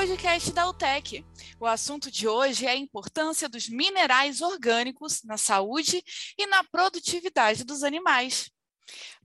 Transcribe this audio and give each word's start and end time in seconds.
podcast 0.00 0.52
da 0.52 0.66
UTEC. 0.66 1.26
O 1.60 1.66
assunto 1.66 2.10
de 2.10 2.26
hoje 2.26 2.64
é 2.64 2.70
a 2.70 2.74
importância 2.74 3.46
dos 3.50 3.68
minerais 3.68 4.40
orgânicos 4.40 5.22
na 5.24 5.36
saúde 5.36 6.02
e 6.38 6.46
na 6.46 6.64
produtividade 6.64 7.64
dos 7.64 7.82
animais. 7.82 8.50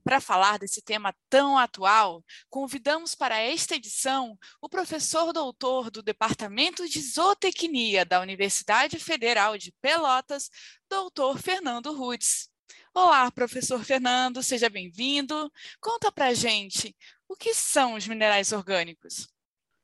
Para 0.04 0.20
falar 0.20 0.58
desse 0.58 0.82
tema 0.82 1.14
tão 1.30 1.56
atual, 1.56 2.22
convidamos 2.50 3.14
para 3.14 3.38
esta 3.38 3.74
edição 3.74 4.38
o 4.60 4.68
professor 4.68 5.32
doutor 5.32 5.90
do 5.90 6.02
Departamento 6.02 6.86
de 6.86 7.00
Zootecnia 7.00 8.04
da 8.04 8.20
Universidade 8.20 8.98
Federal 8.98 9.56
de 9.56 9.72
Pelotas, 9.80 10.50
doutor 10.90 11.38
Fernando 11.38 11.90
Rudes. 11.96 12.50
Olá, 12.92 13.30
professor 13.30 13.82
Fernando, 13.82 14.42
seja 14.42 14.68
bem-vindo. 14.68 15.50
Conta 15.80 16.12
para 16.12 16.34
gente, 16.34 16.94
o 17.26 17.34
que 17.34 17.54
são 17.54 17.94
os 17.94 18.06
minerais 18.06 18.52
orgânicos? 18.52 19.26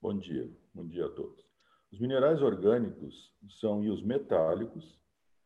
Bom 0.02 0.18
dia, 0.18 0.50
bom 0.74 0.86
dia 0.86 1.06
a 1.06 1.10
todos. 1.10 1.44
Os 1.90 2.00
minerais 2.00 2.40
orgânicos 2.40 3.32
são 3.60 3.84
íons 3.84 4.02
metálicos 4.02 4.98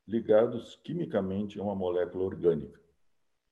ligados 0.07 0.80
quimicamente 0.85 1.59
a 1.59 1.62
uma 1.62 1.75
molécula 1.75 2.25
orgânica. 2.25 2.80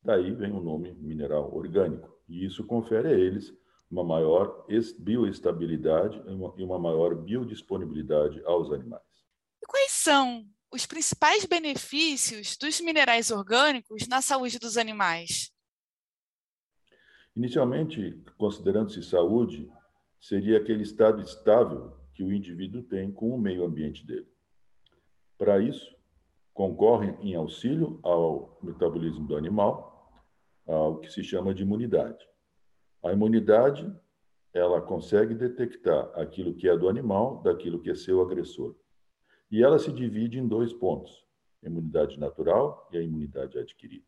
Daí 0.03 0.33
vem 0.33 0.53
o 0.53 0.61
nome 0.61 0.93
mineral 0.95 1.53
orgânico. 1.55 2.17
E 2.29 2.45
isso 2.45 2.65
confere 2.65 3.09
a 3.09 3.13
eles 3.13 3.53
uma 3.91 4.05
maior 4.05 4.67
bioestabilidade 4.99 6.23
e 6.57 6.63
uma 6.63 6.79
maior 6.79 7.15
biodisponibilidade 7.15 8.43
aos 8.45 8.71
animais. 8.71 9.03
E 9.63 9.67
quais 9.67 9.93
são 9.93 10.47
os 10.71 10.87
principais 10.87 11.45
benefícios 11.45 12.57
dos 12.57 12.81
minerais 12.81 13.31
orgânicos 13.31 14.07
na 14.07 14.21
saúde 14.21 14.59
dos 14.59 14.77
animais? 14.77 15.53
Inicialmente, 17.37 18.23
considerando-se 18.37 19.03
saúde, 19.03 19.71
seria 20.25 20.57
aquele 20.57 20.83
estado 20.83 21.21
estável 21.21 21.93
que 22.15 22.25
o 22.25 22.33
indivíduo 22.33 22.83
tem 22.83 23.13
com 23.13 23.29
o 23.29 23.39
meio 23.39 23.63
ambiente 23.63 24.07
dele. 24.07 24.27
Para 25.37 25.59
isso, 25.59 25.95
concorrem 26.55 27.15
em 27.21 27.35
auxílio 27.35 28.01
ao 28.03 28.59
metabolismo 28.63 29.27
do 29.27 29.37
animal, 29.37 30.11
ao 30.67 30.99
que 30.99 31.13
se 31.13 31.23
chama 31.23 31.53
de 31.53 31.63
imunidade. 31.63 32.27
A 33.03 33.13
imunidade, 33.13 33.95
ela 34.55 34.81
consegue 34.81 35.35
detectar 35.35 36.11
aquilo 36.19 36.55
que 36.55 36.71
é 36.71 36.77
do 36.77 36.89
animal 36.89 37.43
daquilo 37.43 37.83
que 37.83 37.91
é 37.91 37.95
seu 37.95 38.23
agressor. 38.23 38.75
E 39.51 39.63
ela 39.63 39.79
se 39.79 39.93
divide 39.93 40.39
em 40.39 40.49
dois 40.49 40.73
pontos: 40.73 41.23
a 41.63 41.67
imunidade 41.67 42.19
natural 42.19 42.89
e 42.91 42.97
a 42.97 43.03
imunidade 43.03 43.59
adquirida. 43.59 44.07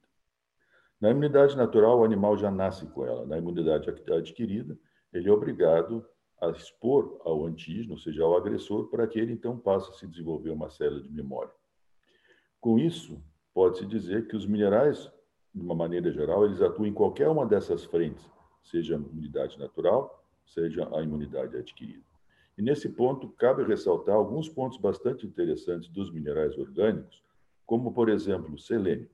Na 0.98 1.10
imunidade 1.10 1.54
natural, 1.58 2.00
o 2.00 2.04
animal 2.04 2.38
já 2.38 2.50
nasce 2.50 2.86
com 2.86 3.04
ela. 3.04 3.26
Na 3.26 3.36
imunidade 3.36 3.90
adquirida, 3.90 4.78
ele 5.16 5.28
é 5.28 5.32
obrigado 5.32 6.04
a 6.40 6.50
expor 6.50 7.20
ao 7.24 7.46
antígeno, 7.46 7.92
ou 7.92 7.98
seja, 7.98 8.22
ao 8.22 8.36
agressor, 8.36 8.88
para 8.88 9.06
que 9.06 9.18
ele 9.18 9.32
então 9.32 9.58
passe 9.58 9.90
a 9.90 9.94
se 9.94 10.06
desenvolver 10.06 10.50
uma 10.50 10.68
célula 10.68 11.02
de 11.02 11.10
memória. 11.10 11.52
Com 12.60 12.78
isso, 12.78 13.22
pode-se 13.54 13.86
dizer 13.86 14.28
que 14.28 14.36
os 14.36 14.46
minerais, 14.46 15.10
de 15.54 15.62
uma 15.62 15.74
maneira 15.74 16.10
geral, 16.12 16.44
eles 16.44 16.60
atuam 16.60 16.86
em 16.86 16.92
qualquer 16.92 17.28
uma 17.28 17.46
dessas 17.46 17.84
frentes, 17.84 18.24
seja 18.62 18.96
a 18.96 18.98
imunidade 18.98 19.58
natural, 19.58 20.24
seja 20.44 20.88
a 20.94 21.02
imunidade 21.02 21.56
adquirida. 21.56 22.04
E 22.58 22.62
nesse 22.62 22.88
ponto, 22.88 23.28
cabe 23.30 23.62
ressaltar 23.64 24.14
alguns 24.14 24.48
pontos 24.48 24.78
bastante 24.78 25.26
interessantes 25.26 25.88
dos 25.88 26.10
minerais 26.10 26.56
orgânicos, 26.56 27.22
como, 27.64 27.92
por 27.92 28.08
exemplo, 28.08 28.54
o 28.54 28.58
selênio. 28.58 29.08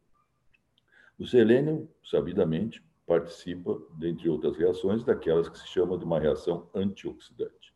O 1.19 1.27
selênio, 1.27 1.89
sabidamente, 2.05 2.85
participa, 3.13 3.79
dentre 3.99 4.31
outras 4.31 4.57
reações, 4.57 5.05
daquelas 5.05 5.47
que 5.47 5.59
se 5.59 5.69
chama 5.69 5.99
de 5.99 6.05
uma 6.05 6.19
reação 6.19 6.71
antioxidante, 6.75 7.75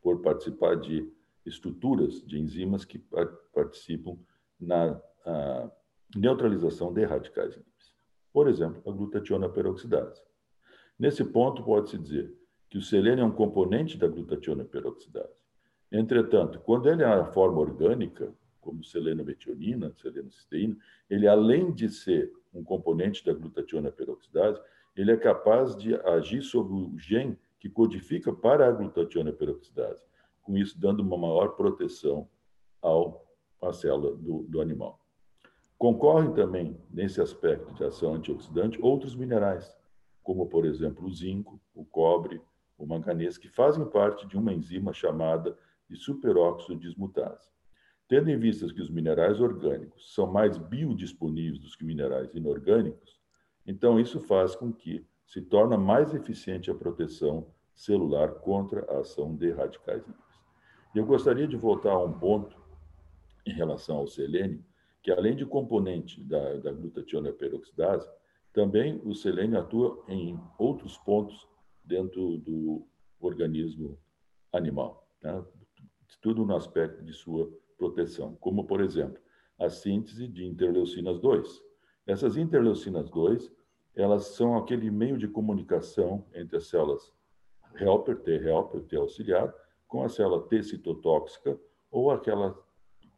por 0.00 0.22
participar 0.22 0.76
de 0.76 1.06
estruturas 1.44 2.24
de 2.26 2.38
enzimas 2.38 2.86
que 2.86 2.98
participam 3.52 4.16
na 4.58 4.98
neutralização 6.16 6.90
de 6.90 7.04
radicais 7.04 7.54
livres. 7.54 7.92
Por 8.32 8.48
exemplo, 8.48 8.80
a 8.90 8.96
glutationa 8.96 9.46
peroxidase. 9.46 10.22
Nesse 10.98 11.22
ponto, 11.22 11.62
pode-se 11.62 11.98
dizer 11.98 12.34
que 12.70 12.78
o 12.78 12.82
selênio 12.82 13.22
é 13.22 13.26
um 13.26 13.30
componente 13.30 13.98
da 13.98 14.08
glutationa 14.08 14.64
peroxidase. 14.64 15.36
Entretanto, 15.92 16.60
quando 16.60 16.88
ele 16.88 17.02
é 17.02 17.06
a 17.06 17.26
forma 17.26 17.60
orgânica, 17.60 18.32
como 18.58 18.82
selenometionina, 18.82 19.92
selenocisteína, 20.00 20.76
ele 21.10 21.28
além 21.28 21.72
de 21.72 21.90
ser 21.90 22.32
um 22.54 22.64
componente 22.64 23.24
da 23.24 23.34
glutationa 23.34 23.90
peroxidase, 23.90 24.60
ele 24.98 25.12
é 25.12 25.16
capaz 25.16 25.76
de 25.76 25.94
agir 25.94 26.42
sobre 26.42 26.74
o 26.74 26.98
gene 26.98 27.38
que 27.60 27.68
codifica 27.68 28.32
para 28.32 28.66
a 28.66 28.72
glutationa 28.72 29.32
peroxidase, 29.32 30.04
com 30.42 30.56
isso 30.56 30.78
dando 30.78 31.00
uma 31.00 31.16
maior 31.16 31.50
proteção 31.50 32.28
ao, 32.82 33.24
à 33.62 33.72
célula 33.72 34.16
do, 34.16 34.42
do 34.42 34.60
animal. 34.60 35.00
Concorrem 35.78 36.32
também, 36.32 36.76
nesse 36.90 37.20
aspecto 37.20 37.72
de 37.74 37.84
ação 37.84 38.14
antioxidante, 38.14 38.80
outros 38.82 39.14
minerais, 39.14 39.72
como, 40.20 40.48
por 40.48 40.66
exemplo, 40.66 41.06
o 41.06 41.14
zinco, 41.14 41.60
o 41.72 41.84
cobre, 41.84 42.42
o 42.76 42.84
manganês, 42.84 43.38
que 43.38 43.48
fazem 43.48 43.84
parte 43.84 44.26
de 44.26 44.36
uma 44.36 44.52
enzima 44.52 44.92
chamada 44.92 45.56
de 45.88 45.94
superóxido 45.94 46.74
dismutase. 46.74 47.48
Tendo 48.08 48.30
em 48.30 48.38
vista 48.38 48.66
que 48.66 48.82
os 48.82 48.90
minerais 48.90 49.40
orgânicos 49.40 50.12
são 50.12 50.26
mais 50.26 50.58
biodisponíveis 50.58 51.60
do 51.60 51.68
que 51.76 51.84
minerais 51.84 52.34
inorgânicos, 52.34 53.17
então 53.68 54.00
isso 54.00 54.18
faz 54.18 54.56
com 54.56 54.72
que 54.72 55.06
se 55.26 55.42
torne 55.42 55.76
mais 55.76 56.14
eficiente 56.14 56.70
a 56.70 56.74
proteção 56.74 57.46
celular 57.74 58.36
contra 58.36 58.80
a 58.90 59.00
ação 59.00 59.36
de 59.36 59.50
radicais 59.50 60.04
livres. 60.06 60.24
Eu 60.94 61.04
gostaria 61.04 61.46
de 61.46 61.54
voltar 61.54 61.92
a 61.92 62.02
um 62.02 62.18
ponto 62.18 62.58
em 63.46 63.52
relação 63.52 63.98
ao 63.98 64.06
selênio, 64.06 64.64
que 65.02 65.12
além 65.12 65.36
de 65.36 65.44
componente 65.44 66.24
da, 66.24 66.54
da 66.56 66.72
glutationa 66.72 67.30
peroxidase, 67.30 68.08
também 68.54 69.00
o 69.04 69.14
selênio 69.14 69.60
atua 69.60 70.02
em 70.08 70.40
outros 70.58 70.96
pontos 70.96 71.46
dentro 71.84 72.38
do 72.38 72.86
organismo 73.20 73.98
animal, 74.50 75.06
né? 75.22 75.44
tudo 76.22 76.46
no 76.46 76.56
aspecto 76.56 77.04
de 77.04 77.12
sua 77.12 77.52
proteção, 77.76 78.34
como, 78.36 78.64
por 78.64 78.80
exemplo, 78.80 79.20
a 79.58 79.68
síntese 79.68 80.26
de 80.26 80.46
interleucinas 80.46 81.20
2. 81.20 81.62
Essas 82.06 82.38
interleucinas 82.38 83.10
2, 83.10 83.52
elas 83.98 84.28
são 84.28 84.56
aquele 84.56 84.90
meio 84.90 85.18
de 85.18 85.26
comunicação 85.26 86.24
entre 86.32 86.56
as 86.56 86.68
células 86.68 87.12
helper, 87.74 88.16
T 88.20 88.30
helper, 88.30 88.82
T 88.84 88.96
auxiliar, 88.96 89.52
com 89.88 90.04
a 90.04 90.08
célula 90.08 90.46
T 90.46 90.62
citotóxica 90.62 91.58
ou 91.90 92.10
aquela 92.10 92.56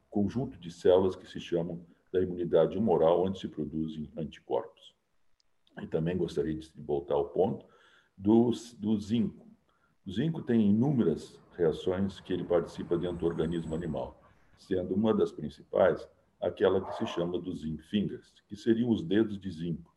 conjunto 0.09 0.59
de 0.59 0.71
células 0.71 1.15
que 1.15 1.29
se 1.29 1.39
chamam 1.39 1.85
da 2.11 2.21
imunidade 2.21 2.79
humoral, 2.79 3.23
onde 3.23 3.39
se 3.39 3.47
produzem 3.47 4.11
anticorpos. 4.17 4.95
E 5.81 5.87
também 5.87 6.17
gostaria 6.17 6.55
de 6.55 6.71
voltar 6.75 7.15
ao 7.15 7.29
ponto 7.29 7.67
do, 8.17 8.51
do 8.79 8.99
zinco. 8.99 9.47
O 10.07 10.11
zinco 10.11 10.43
tem 10.43 10.71
inúmeras 10.71 11.39
reações 11.57 12.21
que 12.21 12.33
ele 12.33 12.45
participa 12.45 12.97
dentro 12.97 13.19
do 13.19 13.27
organismo 13.27 13.75
animal, 13.75 14.21
sendo 14.59 14.95
uma 14.95 15.15
das 15.15 15.31
principais 15.31 16.09
aquela 16.41 16.81
que 16.81 16.97
se 16.97 17.07
chama 17.07 17.39
dos 17.39 17.61
zinc 17.61 17.83
fingers, 17.83 18.33
que 18.49 18.57
seriam 18.57 18.89
os 18.91 19.03
dedos 19.03 19.39
de 19.39 19.51
zinco, 19.51 19.95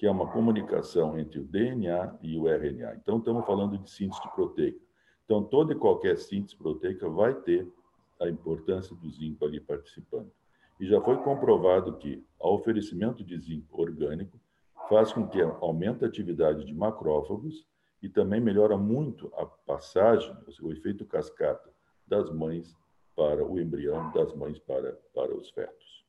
que 0.00 0.06
é 0.06 0.10
uma 0.10 0.32
comunicação 0.32 1.18
entre 1.18 1.40
o 1.40 1.44
DNA 1.44 2.16
e 2.22 2.38
o 2.38 2.48
RNA. 2.48 2.94
Então, 2.94 3.18
estamos 3.18 3.44
falando 3.44 3.76
de 3.76 3.90
síntese 3.90 4.22
proteica. 4.34 4.80
Então, 5.26 5.44
toda 5.44 5.74
e 5.74 5.76
qualquer 5.76 6.16
síntese 6.16 6.56
proteica 6.56 7.06
vai 7.06 7.34
ter 7.34 7.70
a 8.18 8.26
importância 8.26 8.96
do 8.96 9.10
zinco 9.10 9.44
ali 9.44 9.60
participando. 9.60 10.32
E 10.80 10.86
já 10.86 11.02
foi 11.02 11.18
comprovado 11.18 11.98
que 11.98 12.24
o 12.38 12.54
oferecimento 12.54 13.22
de 13.22 13.38
zinco 13.38 13.82
orgânico 13.82 14.40
faz 14.88 15.12
com 15.12 15.28
que 15.28 15.38
aumente 15.42 16.02
a 16.02 16.08
atividade 16.08 16.64
de 16.64 16.72
macrófagos 16.72 17.66
e 18.02 18.08
também 18.08 18.40
melhora 18.40 18.78
muito 18.78 19.30
a 19.36 19.44
passagem, 19.44 20.34
o 20.62 20.72
efeito 20.72 21.04
cascata 21.04 21.68
das 22.06 22.30
mães 22.30 22.74
para 23.14 23.44
o 23.44 23.60
embrião, 23.60 24.10
das 24.12 24.32
mães 24.32 24.58
para, 24.60 24.98
para 25.14 25.36
os 25.36 25.50
fetos. 25.50 25.99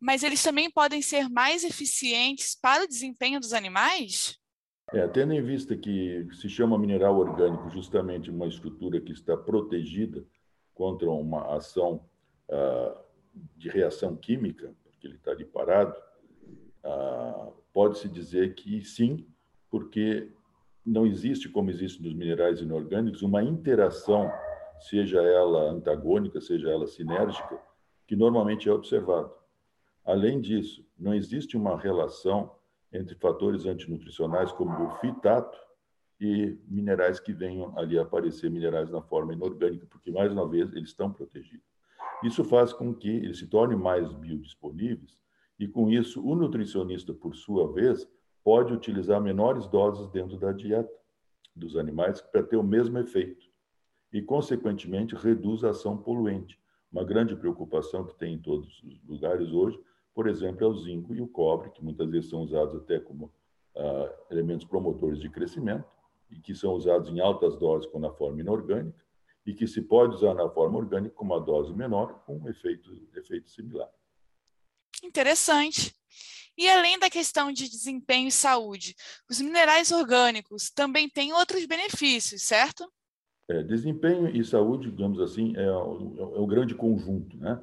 Mas 0.00 0.22
eles 0.22 0.42
também 0.42 0.70
podem 0.70 1.02
ser 1.02 1.28
mais 1.28 1.62
eficientes 1.62 2.56
para 2.60 2.84
o 2.84 2.88
desempenho 2.88 3.38
dos 3.38 3.52
animais? 3.52 4.38
É, 4.92 5.06
tendo 5.06 5.32
em 5.32 5.42
vista 5.42 5.76
que 5.76 6.26
se 6.32 6.48
chama 6.48 6.78
mineral 6.78 7.16
orgânico 7.16 7.70
justamente 7.70 8.30
uma 8.30 8.46
estrutura 8.46 9.00
que 9.00 9.12
está 9.12 9.36
protegida 9.36 10.24
contra 10.74 11.08
uma 11.10 11.54
ação 11.54 12.04
uh, 12.48 12.98
de 13.56 13.68
reação 13.68 14.16
química, 14.16 14.74
porque 14.82 15.06
ele 15.06 15.16
está 15.16 15.30
ali 15.30 15.44
parado, 15.44 15.94
uh, 16.84 17.52
pode-se 17.72 18.08
dizer 18.08 18.54
que 18.54 18.82
sim, 18.82 19.26
porque 19.70 20.32
não 20.84 21.06
existe, 21.06 21.48
como 21.48 21.70
existe 21.70 22.02
nos 22.02 22.14
minerais 22.14 22.60
inorgânicos, 22.60 23.22
uma 23.22 23.42
interação, 23.42 24.32
seja 24.80 25.22
ela 25.22 25.70
antagônica, 25.70 26.40
seja 26.40 26.68
ela 26.68 26.86
sinérgica, 26.86 27.60
que 28.08 28.16
normalmente 28.16 28.68
é 28.68 28.72
observado. 28.72 29.32
Além 30.04 30.40
disso, 30.40 30.84
não 30.98 31.14
existe 31.14 31.56
uma 31.56 31.78
relação 31.78 32.54
entre 32.92 33.14
fatores 33.14 33.66
antinutricionais 33.66 34.50
como 34.52 34.86
o 34.86 34.90
fitato 34.96 35.58
e 36.20 36.58
minerais 36.68 37.18
que 37.18 37.32
venham 37.32 37.76
ali 37.78 37.98
aparecer, 37.98 38.50
minerais 38.50 38.90
na 38.90 39.00
forma 39.00 39.32
inorgânica, 39.32 39.86
porque, 39.88 40.10
mais 40.10 40.32
uma 40.32 40.46
vez, 40.46 40.72
eles 40.72 40.90
estão 40.90 41.12
protegidos. 41.12 41.64
Isso 42.22 42.44
faz 42.44 42.72
com 42.72 42.94
que 42.94 43.08
eles 43.08 43.38
se 43.38 43.46
tornem 43.46 43.78
mais 43.78 44.12
biodisponíveis 44.12 45.18
e, 45.58 45.66
com 45.66 45.90
isso, 45.90 46.22
o 46.26 46.34
nutricionista, 46.34 47.14
por 47.14 47.34
sua 47.34 47.72
vez, 47.72 48.06
pode 48.44 48.72
utilizar 48.72 49.20
menores 49.20 49.66
doses 49.66 50.08
dentro 50.08 50.38
da 50.38 50.52
dieta 50.52 50.90
dos 51.54 51.76
animais 51.76 52.20
para 52.20 52.42
ter 52.42 52.56
o 52.56 52.62
mesmo 52.62 52.98
efeito 52.98 53.46
e, 54.12 54.20
consequentemente, 54.20 55.14
reduz 55.14 55.64
a 55.64 55.70
ação 55.70 55.96
poluente. 55.96 56.58
Uma 56.92 57.04
grande 57.04 57.36
preocupação 57.36 58.04
que 58.04 58.18
tem 58.18 58.34
em 58.34 58.38
todos 58.38 58.82
os 58.82 59.02
lugares 59.06 59.52
hoje, 59.52 59.80
por 60.14 60.28
exemplo, 60.28 60.64
é 60.64 60.68
o 60.68 60.74
zinco 60.74 61.14
e 61.14 61.20
o 61.20 61.28
cobre, 61.28 61.70
que 61.70 61.82
muitas 61.82 62.08
vezes 62.10 62.30
são 62.30 62.42
usados 62.42 62.74
até 62.74 62.98
como 62.98 63.32
ah, 63.76 64.12
elementos 64.30 64.66
promotores 64.66 65.20
de 65.20 65.28
crescimento 65.28 65.88
e 66.30 66.38
que 66.40 66.54
são 66.54 66.74
usados 66.74 67.08
em 67.08 67.20
altas 67.20 67.56
doses 67.56 67.90
com 67.90 67.98
na 67.98 68.12
forma 68.12 68.40
inorgânica 68.40 69.04
e 69.46 69.54
que 69.54 69.66
se 69.66 69.82
pode 69.82 70.14
usar 70.14 70.34
na 70.34 70.48
forma 70.48 70.78
orgânica 70.78 71.14
com 71.14 71.24
uma 71.24 71.40
dose 71.40 71.72
menor 71.72 72.22
com 72.24 72.38
um 72.38 72.48
efeito, 72.48 72.90
efeito 73.16 73.50
similar. 73.50 73.88
Interessante. 75.02 75.94
E 76.56 76.68
além 76.68 76.98
da 76.98 77.08
questão 77.08 77.50
de 77.50 77.68
desempenho 77.70 78.28
e 78.28 78.32
saúde, 78.32 78.94
os 79.30 79.40
minerais 79.40 79.90
orgânicos 79.90 80.70
também 80.70 81.08
têm 81.08 81.32
outros 81.32 81.64
benefícios, 81.64 82.42
certo? 82.42 82.90
É, 83.48 83.62
desempenho 83.62 84.28
e 84.28 84.44
saúde, 84.44 84.90
digamos 84.90 85.20
assim, 85.20 85.56
é 85.56 85.72
um, 85.72 86.36
é 86.36 86.40
um 86.40 86.46
grande 86.46 86.74
conjunto, 86.74 87.36
né? 87.38 87.60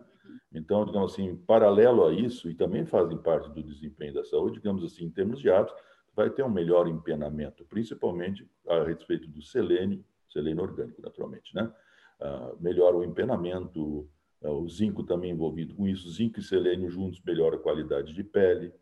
Então, 0.54 0.86
digamos 0.86 1.14
assim, 1.14 1.36
paralelo 1.36 2.06
a 2.06 2.14
isso, 2.14 2.50
e 2.50 2.56
também 2.56 2.86
fazem 2.86 3.18
parte 3.18 3.50
do 3.50 3.62
desempenho 3.62 4.14
da 4.14 4.24
saúde, 4.24 4.56
digamos 4.56 4.84
assim, 4.84 5.06
em 5.06 5.10
termos 5.10 5.40
de 5.40 5.50
hábitos, 5.50 5.76
vai 6.16 6.30
ter 6.30 6.44
um 6.44 6.50
melhor 6.50 6.88
empenamento, 6.88 7.66
principalmente 7.66 8.50
a 8.68 8.84
respeito 8.84 9.28
do 9.30 9.42
selênio, 9.42 10.04
selênio 10.30 10.64
orgânico, 10.64 11.02
naturalmente, 11.02 11.54
né? 11.54 11.72
Uh, 12.20 12.58
melhora 12.60 12.98
o 12.98 13.04
empenamento, 13.04 14.10
uh, 14.42 14.50
o 14.50 14.68
zinco 14.68 15.04
também 15.04 15.32
envolvido 15.32 15.76
com 15.76 15.88
isso, 15.88 16.10
zinco 16.10 16.40
e 16.40 16.44
selênio 16.44 16.90
juntos 16.90 17.22
melhora 17.24 17.58
a 17.58 17.60
qualidade 17.60 18.14
de 18.14 18.24
pele. 18.24 18.74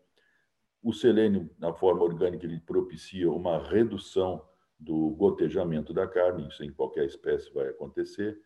O 0.82 0.92
selênio, 0.94 1.50
na 1.58 1.74
forma 1.74 2.02
orgânica, 2.02 2.46
ele 2.46 2.60
propicia 2.60 3.30
uma 3.30 3.58
redução 3.58 4.42
do 4.78 5.10
gotejamento 5.10 5.92
da 5.92 6.06
carne, 6.06 6.48
isso 6.48 6.64
em 6.64 6.72
qualquer 6.72 7.04
espécie 7.04 7.52
vai 7.52 7.68
acontecer, 7.68 8.38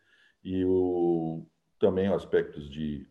e 0.43 0.65
o, 0.65 1.45
também 1.79 2.07
aspectos 2.07 2.69
de 2.69 3.07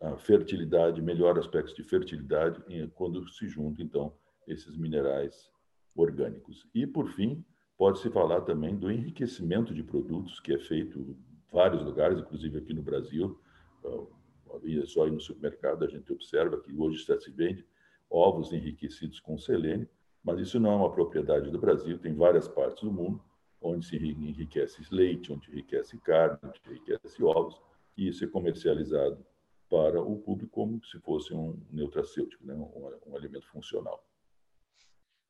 uh, 0.00 0.16
fertilidade, 0.18 1.00
melhor 1.02 1.38
aspectos 1.38 1.74
de 1.74 1.82
fertilidade 1.82 2.62
quando 2.94 3.28
se 3.30 3.48
juntam, 3.48 3.84
então, 3.84 4.12
esses 4.46 4.76
minerais 4.76 5.50
orgânicos. 5.94 6.66
E, 6.74 6.86
por 6.86 7.08
fim, 7.08 7.44
pode-se 7.76 8.10
falar 8.10 8.42
também 8.42 8.76
do 8.76 8.90
enriquecimento 8.90 9.74
de 9.74 9.82
produtos, 9.82 10.40
que 10.40 10.54
é 10.54 10.58
feito 10.58 10.98
em 10.98 11.16
vários 11.52 11.82
lugares, 11.82 12.18
inclusive 12.18 12.58
aqui 12.58 12.72
no 12.72 12.82
Brasil. 12.82 13.38
É 13.84 14.86
só 14.86 15.06
ir 15.06 15.12
no 15.12 15.20
supermercado, 15.20 15.84
a 15.84 15.88
gente 15.88 16.12
observa 16.12 16.60
que 16.60 16.72
hoje 16.74 16.98
está 16.98 17.18
se 17.18 17.30
vende 17.30 17.64
ovos 18.08 18.52
enriquecidos 18.52 19.20
com 19.20 19.36
selênio, 19.36 19.88
mas 20.22 20.40
isso 20.40 20.58
não 20.58 20.72
é 20.72 20.76
uma 20.76 20.92
propriedade 20.92 21.50
do 21.50 21.58
Brasil, 21.58 21.98
tem 21.98 22.14
várias 22.14 22.48
partes 22.48 22.82
do 22.82 22.92
mundo 22.92 23.22
onde 23.60 23.84
se 23.84 23.96
enriquece 23.96 24.82
leite, 24.90 25.32
onde 25.32 25.50
enriquece 25.50 25.98
carne, 25.98 26.38
onde 26.42 26.60
enriquece 26.66 27.22
ovos, 27.22 27.60
e 27.96 28.08
isso 28.08 28.24
é 28.24 28.28
comercializado 28.28 29.24
para 29.68 30.00
o 30.00 30.16
público 30.18 30.52
como 30.52 30.84
se 30.84 30.98
fosse 31.00 31.34
um 31.34 31.58
nutracêutico, 31.70 32.44
né? 32.46 32.54
um, 32.54 33.10
um 33.10 33.16
alimento 33.16 33.46
funcional. 33.48 34.04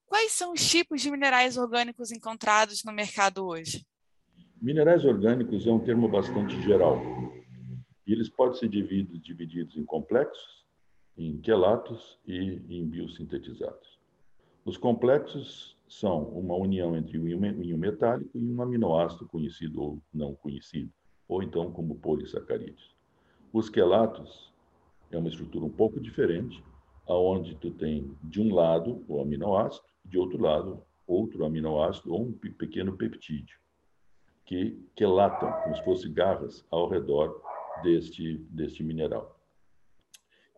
Quais 0.07 0.33
são 0.33 0.53
os 0.53 0.67
tipos 0.69 1.03
de 1.03 1.11
minerais 1.11 1.57
orgânicos 1.57 2.13
encontrados 2.13 2.85
no 2.85 2.93
mercado 2.93 3.47
hoje? 3.47 3.85
Minerais 4.61 5.05
orgânicos 5.05 5.67
é 5.67 5.71
um 5.71 5.81
termo 5.81 6.09
bastante 6.09 6.61
geral. 6.63 6.99
E 8.07 8.13
eles 8.13 8.29
podem 8.29 8.59
ser 8.59 8.69
divididos, 8.69 9.21
divididos 9.21 9.77
em 9.77 9.85
complexos, 9.85 10.65
em 11.19 11.39
quelatos 11.41 12.19
e 12.27 12.63
em 12.69 12.87
biosintetizados. 12.87 13.99
Os 14.65 14.77
complexos 14.77 15.77
são 15.89 16.25
uma 16.25 16.55
união 16.57 16.97
entre 16.97 17.19
um 17.19 17.29
íon 17.29 17.79
metálico 17.79 18.37
e 18.37 18.51
um 18.51 18.63
aminoácido 18.63 19.27
conhecido 19.27 19.83
ou 19.83 20.03
não 20.13 20.35
conhecido, 20.35 20.93
ou 21.29 21.43
então 21.43 21.71
como 21.73 21.97
polissacarídeos. 21.97 22.96
Os 23.57 23.71
quelatos 23.71 24.53
é 25.11 25.17
uma 25.17 25.31
estrutura 25.31 25.65
um 25.65 25.73
pouco 25.73 25.99
diferente, 25.99 26.63
aonde 27.09 27.55
tu 27.55 27.71
tem 27.71 28.15
de 28.23 28.39
um 28.39 28.55
lado 28.55 29.03
o 29.09 29.19
aminoácido 29.19 29.89
de 30.05 30.19
outro 30.19 30.39
lado, 30.39 30.85
outro 31.07 31.43
aminoácido 31.43 32.13
ou 32.13 32.21
um 32.21 32.33
pequeno 32.35 32.99
peptídeo, 32.99 33.59
que 34.45 34.79
quelatam, 34.95 35.51
como 35.63 35.75
se 35.75 35.83
fossem 35.87 36.13
garras, 36.13 36.67
ao 36.71 36.87
redor 36.87 37.43
deste, 37.83 38.37
deste 38.51 38.83
mineral. 38.83 39.41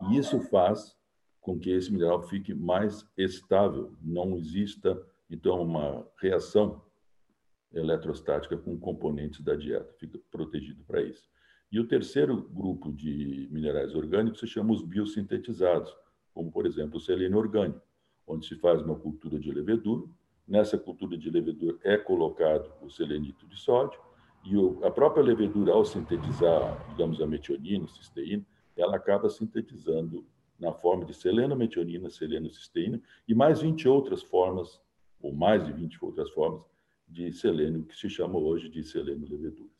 E 0.09 0.17
isso 0.17 0.41
faz 0.49 0.93
com 1.39 1.57
que 1.57 1.69
esse 1.69 1.89
mineral 1.93 2.21
fique 2.23 2.53
mais 2.53 3.09
estável, 3.17 3.93
não 4.01 4.35
exista, 4.35 5.01
então, 5.29 5.61
uma 5.61 6.05
reação 6.17 6.83
eletrostática 7.71 8.57
com 8.57 8.77
componentes 8.77 9.39
da 9.39 9.55
dieta, 9.55 9.95
fica 9.97 10.19
protegido 10.29 10.83
para 10.83 11.01
isso. 11.01 11.29
E 11.71 11.79
o 11.79 11.87
terceiro 11.87 12.41
grupo 12.41 12.91
de 12.91 13.47
minerais 13.51 13.93
orgânicos 13.93 14.39
se 14.39 14.47
chama 14.47 14.73
os 14.73 14.81
biosintetizados, 14.81 15.95
como, 16.33 16.51
por 16.51 16.65
exemplo, 16.65 16.97
o 16.97 17.01
selênio 17.01 17.37
orgânico 17.37 17.89
onde 18.29 18.45
se 18.45 18.55
faz 18.55 18.81
uma 18.81 18.95
cultura 18.95 19.39
de 19.39 19.51
levedura. 19.51 20.07
Nessa 20.47 20.77
cultura 20.77 21.17
de 21.17 21.29
levedura 21.29 21.77
é 21.83 21.97
colocado 21.97 22.71
o 22.81 22.89
selenito 22.89 23.45
de 23.47 23.59
sódio 23.59 23.99
e 24.45 24.55
a 24.85 24.91
própria 24.91 25.23
levedura, 25.23 25.73
ao 25.73 25.83
sintetizar, 25.83 26.87
digamos, 26.91 27.21
a 27.21 27.27
metionina, 27.27 27.87
cisteína, 27.87 28.45
ela 28.77 28.95
acaba 28.95 29.29
sintetizando 29.29 30.25
na 30.57 30.71
forma 30.71 31.05
de 31.05 31.13
selenometionina, 31.13 32.09
selenocisteína 32.09 33.01
e 33.27 33.33
mais 33.33 33.61
20 33.61 33.87
outras 33.87 34.21
formas, 34.21 34.79
ou 35.21 35.33
mais 35.33 35.65
de 35.65 35.73
20 35.73 36.03
outras 36.05 36.29
formas, 36.31 36.61
de 37.07 37.33
selênio, 37.33 37.83
que 37.83 37.95
se 37.95 38.09
chama 38.09 38.37
hoje 38.37 38.69
de 38.69 38.83
seleno-leveduras. 38.83 39.78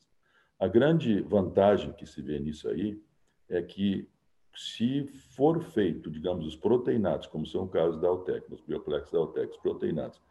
A 0.59 0.67
grande 0.67 1.21
vantagem 1.21 1.94
que 1.94 2.06
se 2.06 2.21
vê 2.21 2.38
nisso 2.39 2.67
aí 2.67 3.01
é 3.47 3.61
que 3.61 4.09
se 4.56 5.06
for 5.06 5.61
feito, 5.61 6.11
digamos, 6.11 6.45
os 6.45 6.56
proteinados, 6.56 7.27
como 7.27 7.45
são 7.45 7.63
o 7.63 7.69
caso 7.69 8.00
da 8.00 8.09
Altec, 8.09 8.51
os 8.51 8.61
bioplex 8.61 9.09
da 9.09 9.19
Altec, 9.19 9.51
os 9.51 9.57
proteinados, 9.57 10.21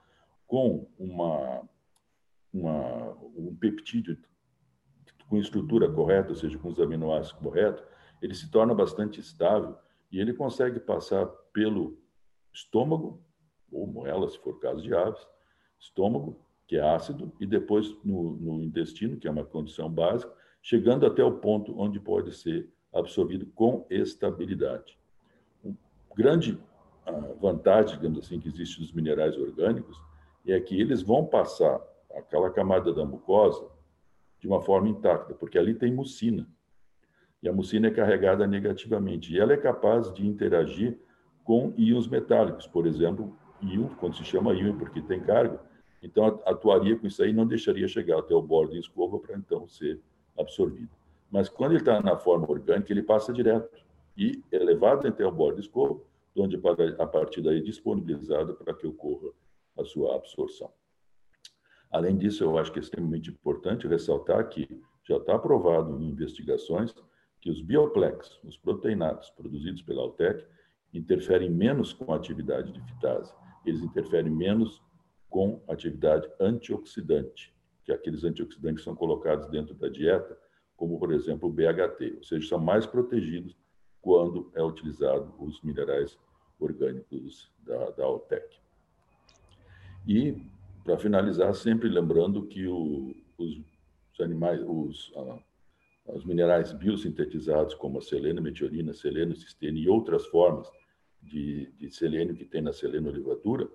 com 0.47 0.87
uma, 0.99 1.63
uma, 2.53 3.17
um 3.35 3.57
peptídeo 3.57 4.19
com 5.29 5.37
estrutura 5.37 5.91
correta, 5.91 6.31
ou 6.31 6.35
seja, 6.35 6.59
com 6.59 6.69
os 6.69 6.81
aminoácidos 6.81 7.41
corretos, 7.41 7.85
ele 8.21 8.35
se 8.35 8.51
torna 8.51 8.75
bastante 8.75 9.21
estável 9.21 9.77
e 10.11 10.19
ele 10.19 10.33
consegue 10.33 10.81
passar 10.81 11.27
pelo 11.53 11.99
estômago, 12.53 13.23
ou 13.71 13.87
moela, 13.87 14.29
se 14.29 14.39
for 14.39 14.59
caso 14.59 14.83
de 14.83 14.95
aves, 14.95 15.27
estômago, 15.79 16.43
que 16.69 16.77
é 16.77 16.81
ácido, 16.81 17.33
e 17.41 17.47
depois 17.47 17.97
no, 18.05 18.37
no 18.37 18.63
intestino, 18.63 19.17
que 19.17 19.27
é 19.27 19.31
uma 19.31 19.45
condição 19.45 19.91
básica, 19.91 20.31
chegando 20.63 21.07
até 21.07 21.25
o 21.25 21.33
ponto 21.33 21.75
onde 21.81 21.99
pode 21.99 22.33
ser 22.37 22.69
absorvido 22.93 23.47
com 23.55 23.87
estabilidade. 23.89 24.99
Uma 25.65 25.75
grande 26.15 26.59
ah, 27.07 27.33
vantagem, 27.41 27.97
digamos 27.97 28.19
assim, 28.19 28.39
que 28.39 28.49
existe 28.49 28.81
nos 28.81 28.93
minerais 28.93 29.37
orgânicos 29.37 29.99
é 30.47 30.61
que 30.61 30.79
eles 30.79 31.03
vão 31.03 31.25
passar 31.25 31.81
aquela 32.15 32.51
camada 32.51 32.93
da 32.93 33.05
mucosa 33.05 33.67
de 34.39 34.47
uma 34.47 34.61
forma 34.61 34.89
intacta, 34.89 35.35
porque 35.35 35.59
ali 35.59 35.75
tem 35.75 35.93
mucina. 35.93 36.47
E 37.43 37.49
a 37.49 37.53
mucina 37.53 37.89
é 37.89 37.91
carregada 37.91 38.47
negativamente. 38.47 39.33
E 39.33 39.39
ela 39.39 39.53
é 39.53 39.57
capaz 39.57 40.13
de 40.13 40.27
interagir 40.27 40.99
com 41.45 41.73
íons 41.77 42.07
metálicos, 42.09 42.67
por 42.67 42.87
exemplo, 42.87 43.37
íon, 43.63 43.89
quando 44.01 44.17
se 44.17 44.25
chama 44.25 44.55
íon 44.55 44.77
porque 44.77 45.01
tem 45.01 45.21
carga, 45.21 45.61
então 46.03 46.41
atuaria 46.47 46.97
com 46.97 47.07
isso 47.07 47.23
aí, 47.23 47.33
não 47.33 47.47
deixaria 47.47 47.89
chegar 47.89 48.19
até 48.19 48.35
o 48.35 48.43
bordo 48.43 48.73
da 48.73 48.79
escova 48.79 49.19
para 49.19 49.37
então 49.37 49.67
ser 49.67 50.01
absorvido. 50.39 50.91
Mas 51.31 51.49
quando 51.49 51.73
ele 51.73 51.81
está 51.81 52.01
na 52.01 52.17
forma 52.17 52.49
orgânica, 52.49 52.93
ele 52.93 53.03
passa 53.03 53.33
direto 53.33 53.85
e 54.17 54.43
é 54.51 54.59
levado 54.59 55.07
até 55.07 55.27
o 55.27 55.33
bordo 55.33 55.61
escovo, 55.61 56.05
onde 56.37 56.57
a 56.99 57.07
partir 57.07 57.43
daí 57.43 57.59
é 57.59 57.63
disponibilizado 57.63 58.55
para 58.55 58.73
que 58.73 58.87
ocorra 58.87 59.31
a 59.77 59.85
sua 59.85 60.15
absorção. 60.15 60.73
Além 61.91 62.17
disso, 62.17 62.45
eu 62.45 62.59
acho 62.59 62.71
que 62.73 62.79
é 62.79 62.83
extremamente 62.83 63.31
importante 63.31 63.89
ressaltar 63.89 64.49
que 64.49 64.69
já 65.05 65.17
está 65.17 65.39
provado 65.39 66.01
em 66.01 66.11
investigações 66.11 66.95
que 67.41 67.51
os 67.51 67.63
bioplex, 67.63 68.39
os 68.45 68.57
proteinados 68.57 69.31
produzidos 69.31 69.83
pela 69.83 70.03
Altec, 70.03 70.45
interferem 70.93 71.51
menos 71.51 71.93
com 71.93 72.13
a 72.13 72.17
atividade 72.17 72.73
de 72.73 72.81
fitase. 72.83 73.33
Eles 73.65 73.83
interferem 73.83 74.31
menos 74.31 74.83
com 75.29 75.63
atividade 75.69 76.29
antioxidante, 76.41 77.55
que 77.85 77.93
é 77.93 77.95
aqueles 77.95 78.25
antioxidantes 78.25 78.85
são 78.85 78.95
colocados 78.95 79.49
dentro 79.49 79.75
da 79.75 79.89
dieta 79.89 80.39
como, 80.79 80.97
por 80.97 81.13
exemplo, 81.13 81.49
o 81.49 81.53
BHT, 81.53 82.15
ou 82.19 82.23
seja, 82.23 82.51
são 82.51 82.59
mais 82.61 82.87
protegidos 82.87 83.59
quando 84.01 84.49
é 84.55 84.63
utilizado 84.63 85.35
os 85.37 85.61
minerais 85.61 86.17
orgânicos 86.59 87.51
da, 87.59 87.91
da 87.91 88.05
Altec. 88.05 88.57
E 90.07 90.41
Para 90.85 90.97
finalizar, 90.97 91.53
sempre 91.55 91.89
lembrando 91.89 92.47
que 92.47 92.67
o, 92.69 93.13
os, 93.37 93.61
os, 94.13 94.21
animais, 94.21 94.63
os, 94.63 95.13
ah, 95.17 95.39
os 96.15 96.25
minerais 96.25 96.73
biosintetizados, 96.73 97.75
como 97.75 97.99
a 97.99 98.01
selena 98.01 98.41
meteorina, 98.41 98.95
seleno 98.95 99.35
cistene 99.35 99.81
e 99.81 99.89
outras 99.89 100.27
formas 100.27 100.71
de, 101.21 101.73
de 101.73 101.91
selênio 101.91 102.37
que 102.37 102.45
tem 102.45 102.63
na 102.63 102.73
seleno-olivadura, 102.73 103.69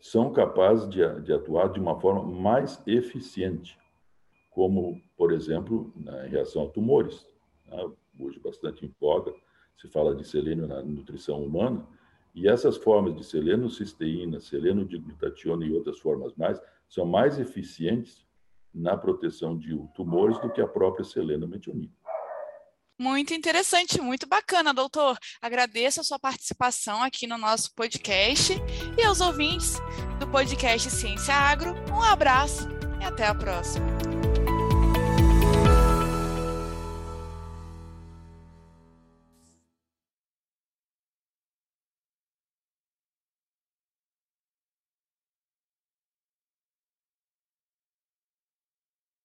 são 0.00 0.32
capazes 0.32 0.88
de, 0.88 1.00
de, 1.22 1.32
atuar 1.32 1.72
de 1.72 1.80
uma 1.80 1.98
forma 1.98 2.22
mais 2.22 2.82
eficiente, 2.86 3.78
como, 4.50 5.00
por 5.16 5.32
exemplo, 5.32 5.92
na 5.96 6.22
reação 6.22 6.64
a 6.64 6.68
tumores. 6.68 7.26
Né? 7.66 7.90
Hoje, 8.18 8.38
bastante 8.38 8.84
em 8.84 8.94
voga, 9.00 9.32
se 9.76 9.88
fala 9.88 10.14
de 10.14 10.24
selênio 10.24 10.66
na 10.66 10.82
nutrição 10.82 11.42
humana, 11.42 11.86
e 12.34 12.48
essas 12.48 12.76
formas 12.76 13.14
de 13.14 13.24
seleno-cisteína, 13.24 14.40
seleno-diglutationa 14.40 15.64
e 15.64 15.72
outras 15.72 15.98
formas 16.00 16.34
mais, 16.34 16.60
são 16.88 17.06
mais 17.06 17.38
eficientes 17.38 18.24
na 18.74 18.96
proteção 18.96 19.56
de 19.56 19.76
tumores 19.94 20.38
do 20.40 20.50
que 20.50 20.60
a 20.60 20.66
própria 20.66 21.04
selenometionina. 21.04 21.92
Muito 22.98 23.34
interessante, 23.34 24.00
muito 24.00 24.26
bacana, 24.26 24.72
doutor. 24.72 25.18
Agradeço 25.42 26.00
a 26.00 26.04
sua 26.04 26.18
participação 26.18 27.02
aqui 27.02 27.26
no 27.26 27.36
nosso 27.36 27.72
podcast 27.74 28.54
e 28.96 29.02
aos 29.02 29.20
ouvintes 29.20 29.74
do 30.20 30.28
podcast 30.28 30.90
Ciência 30.90 31.34
Agro. 31.34 31.74
Um 31.92 32.00
abraço 32.00 32.68
e 33.00 33.04
até 33.04 33.26
a 33.26 33.34
próxima. 33.34 34.13